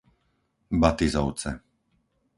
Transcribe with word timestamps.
Batizovce 0.81 1.49